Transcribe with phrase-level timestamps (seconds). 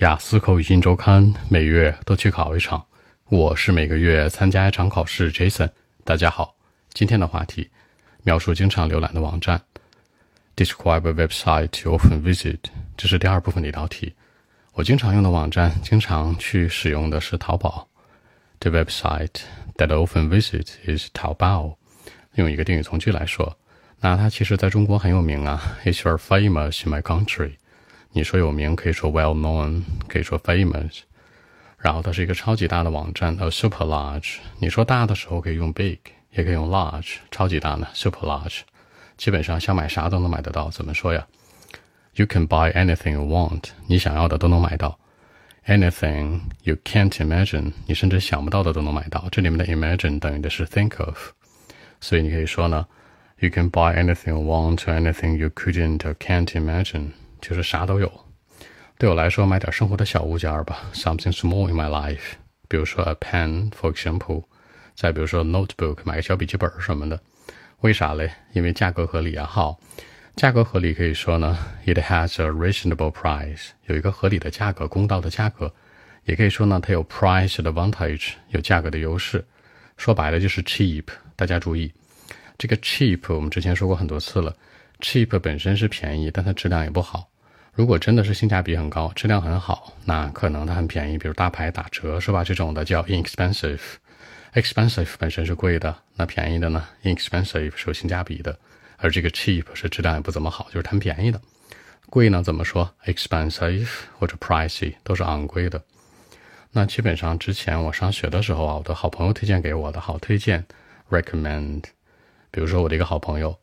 [0.00, 2.84] 雅思口语新周刊每月都去考一场，
[3.30, 5.32] 我是每个月参加一场考试。
[5.32, 5.70] Jason，
[6.04, 6.54] 大家好，
[6.92, 7.70] 今天的话题
[8.22, 9.58] 描述经常浏览的网站。
[10.54, 12.58] Describe a website you often visit，
[12.98, 14.12] 这是第二部分的一道题。
[14.74, 17.88] 我经常用的网站，经常去使用的是淘宝。
[18.60, 19.44] The website
[19.78, 21.76] that often visit is Taobao。
[22.34, 23.56] 用一个定语从句来说，
[24.00, 25.78] 那它其实在中国很有名啊。
[25.86, 27.54] It's very famous in my country。
[28.11, 30.99] 你说有名可以说 well known，可以说 famous。
[31.77, 34.37] 然后它是一个超级大的网站，a super large。
[34.59, 35.97] 你说大的时候可以用 big，
[36.31, 37.15] 也可以用 large。
[37.31, 38.59] 超级大呢，super large。
[39.17, 40.69] 基本上想买啥都能买得到。
[40.69, 41.25] 怎么说呀？
[42.15, 43.69] You can buy anything you want。
[43.87, 44.99] 你想要的都能买到。
[45.67, 49.27] Anything you can't imagine，你甚至想不到的都能买到。
[49.31, 51.29] 这里面的 imagine 等于的是 think of，
[51.99, 52.87] 所以你可以说呢，
[53.39, 57.11] You can buy anything you want，anything you couldn't or can't imagine。
[57.46, 58.10] 就是啥都有，
[58.98, 62.32] 对我来说买点生活的小物件儿吧，something small in my life，
[62.66, 64.42] 比如说 a pen，for example，
[64.96, 67.20] 再比如说 notebook，买个小笔记本什么的。
[67.82, 68.32] 为啥嘞？
[68.52, 69.46] 因为价格合理啊。
[69.46, 69.78] 好，
[70.34, 75.72] 价格合理可以说呢，it has a reasonable price，有一个合理的价格，公道的价格。
[76.24, 79.46] 也可以说呢，它有 price advantage，有价格的优势。
[79.96, 81.04] 说白了就是 cheap。
[81.36, 81.92] 大家注意，
[82.58, 84.52] 这个 cheap 我们之前说过很多次了
[84.98, 87.28] ，cheap 本身是便宜，但它质量也不好。
[87.76, 92.42] 如果真的是性价比很高，质量很好，那可能它很便宜，比如大牌打折是吧？
[92.42, 93.78] 这种的叫 inexpensive。
[94.54, 98.58] expensive 本身是贵的，那便宜的呢？inexpensive 是有性价比的，
[98.96, 101.38] 而这个 cheap 是质量也不怎么好，就是贪便宜的。
[102.08, 103.86] 贵呢怎么说？expensive
[104.18, 105.78] 或者 pricey 都是昂贵的。
[106.72, 110.64] 那基本上之前我上学的时候啊，我的好朋友推荐给我的，好推荐
[111.10, 111.82] recommend。
[112.50, 113.54] 比如说我的一个好朋友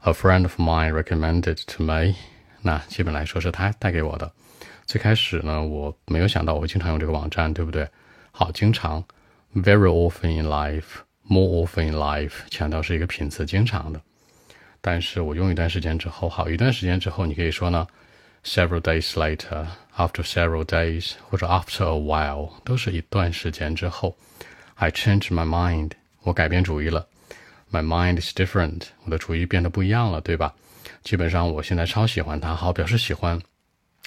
[0.00, 2.16] ，a friend of mine recommended to me。
[2.62, 4.30] 那基本来说是他带给我的。
[4.86, 7.88] 最开始呢，我没有想到我会经常用这个网站，对不对？
[8.32, 9.04] 好，经常
[9.54, 14.00] ，very often in life，more often in life，强调是一个频次，经常的。
[14.80, 17.86] 但是我用一段时间之后，好一段时间之后，你可以说呢
[18.44, 24.16] ，several days later，after several days，或者 after a while，都是一段时间之后。
[24.76, 25.92] I change my mind，
[26.22, 27.06] 我改变主意了。
[27.70, 30.54] My mind is different，我的主意变得不一样了，对吧？
[31.02, 33.40] 基本上我现在超喜欢它，好表示喜欢，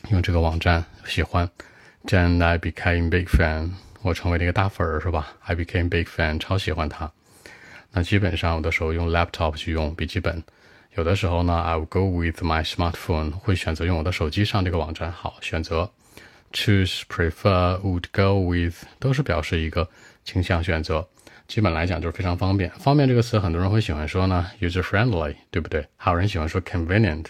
[0.09, 1.49] 用这个网站喜欢。
[2.05, 7.11] Then I became big fan，我成为了一个大粉儿，是吧？I became big fan，超喜欢它。
[7.91, 10.43] 那基本上有的时候用 laptop 去用笔记本，
[10.95, 15.11] 有的时候呢，I will go with my smartphone，会选择用我的手机上这个网站。
[15.11, 15.89] 好，选择
[16.51, 19.87] choose prefer would go with 都是表示一个
[20.23, 21.07] 倾向选择。
[21.53, 22.67] 基本来讲就是非常方便。
[22.79, 25.85] 方便这个词，很多人会喜欢说呢，user friendly，对不对？
[25.95, 27.27] 还有人喜欢说 convenient。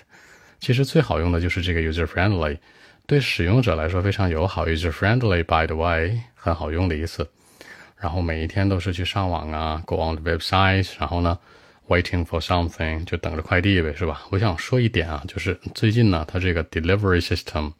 [0.61, 2.57] 其实最好用的就是这个 user friendly，
[3.05, 4.65] 对使用者来说非常友好。
[4.65, 7.29] user friendly，by the way，很好用的意思。
[7.97, 11.37] 然后每一天都是去上网啊，go on the website，然后呢
[11.89, 14.21] ，waiting for something，就等着快递呗，是吧？
[14.29, 17.73] 我想说一点啊，就是最近呢，它这个 delivery system，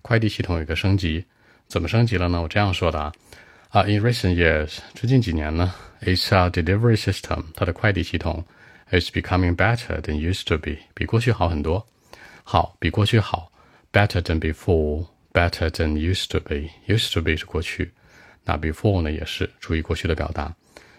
[0.00, 1.26] 快递系统有一个升级。
[1.68, 2.40] 怎么升级了呢？
[2.40, 3.12] 我这样说的啊。
[3.69, 8.45] 啊，in recent years，最近几年呢，its delivery system，它的快递系统，
[8.91, 11.85] is becoming better than used to be，比过去好很多。
[12.43, 13.51] 好，比过去好，
[13.91, 17.91] better than before，better than used to be，used to be 是过去，
[18.43, 20.53] 那 before 呢也是注意过去的表达。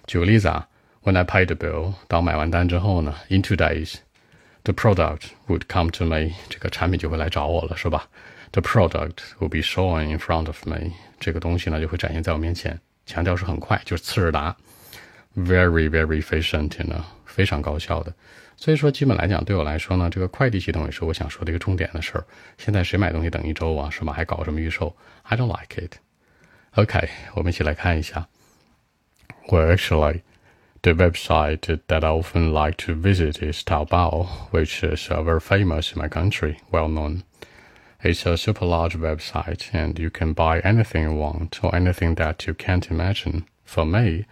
[0.06, 0.66] 举个例子啊，
[1.02, 8.08] When I paid the bill，当买完单之后呢，in two days，the product would come to me，这个产品就会来找我了，是吧
[8.52, 10.92] ？The product will be shown in front of me。
[11.18, 12.78] 这个东西呢就会展现在我面前。
[13.06, 14.56] 强调是很快，就是次日达，
[15.36, 18.12] very very efficient 呢，非常高效的。
[18.56, 22.24] 所以说，基本来讲，对我来说呢，这个快递系统也是我想说的一个重点的事儿。
[22.58, 24.12] 现在谁买东西等一周啊，是吧？
[24.12, 24.96] 还搞什么预售？
[25.22, 25.98] I don't like it.
[26.74, 28.26] OK，我们一起来看一下。
[29.48, 30.22] Well, actually,
[30.82, 36.02] the website that I often like to visit is Taobao, which is very famous in
[36.02, 37.22] my country, well known.
[38.03, 42.47] It's a super large website and you can buy anything you want or anything that
[42.47, 43.45] you can't imagine.
[43.63, 44.25] For me,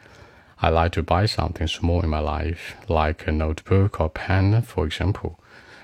[0.60, 4.86] I like to buy something small in my life, like a notebook or pen, for
[4.88, 5.40] example,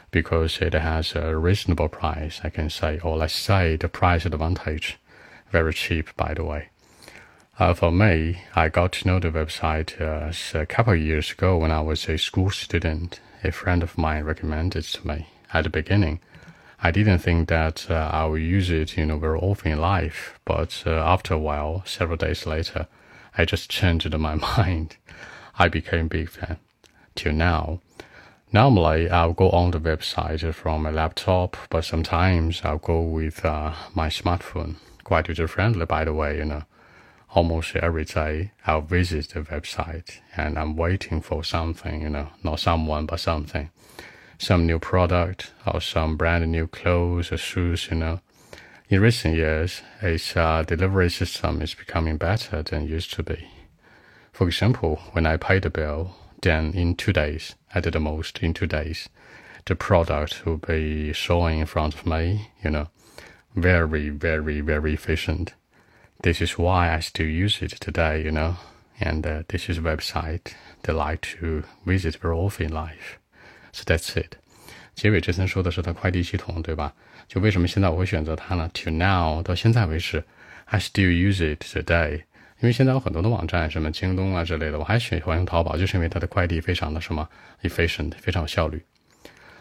[0.09, 4.97] because it has a reasonable price, I can say, or let's say the price advantage.
[5.51, 6.69] Very cheap, by the way.
[7.59, 11.57] Uh, for me, I got to know the website uh, a couple of years ago
[11.57, 13.19] when I was a school student.
[13.43, 16.19] A friend of mine recommended it to me at the beginning.
[16.85, 20.39] I didn't think that uh, I would use it, you know, very often in life.
[20.45, 22.87] But uh, after a while, several days later,
[23.35, 24.97] I just changed my mind.
[25.57, 26.57] I became a big fan.
[27.15, 27.79] Till now,
[28.51, 33.73] Normally, I'll go on the website from my laptop, but sometimes I'll go with uh,
[33.93, 34.75] my smartphone.
[35.03, 36.63] Quite user friendly, by the way, you know.
[37.33, 42.61] Almost every day, I'll visit the website and I'm waiting for something, you know, not
[42.61, 43.71] someone, but something.
[44.37, 48.19] Some new product or some brand new clothes or shoes, you know.
[48.89, 53.47] In recent years, its uh, delivery system is becoming better than used to be.
[54.31, 58.53] For example, when I pay the bill, then in two days, at the most in
[58.53, 59.09] two days,
[59.65, 62.89] the product will be showing in front of me, you know,
[63.55, 65.53] very, very, very efficient.
[66.21, 68.57] This is why I still use it today, you know,
[68.99, 70.53] and uh, this is a website
[70.87, 73.17] I like to visit very often in life.
[73.75, 74.37] So that's it.
[74.93, 76.93] 结尾这层说的是它快递系统，对吧？
[77.27, 80.23] 就为什么现在我会选择它呢？To now 到现在为止
[80.63, 82.23] ，I still use it today。
[82.61, 87.27] 因为现在有很多的网站，什么京东啊之类的，我还喜欢用淘宝，就是因为它的快递非常的什么
[87.63, 88.81] efficient，非常有效率。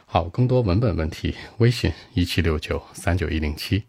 [0.06, 3.82] 好，更多文本问题，微信一七六九三九一零七。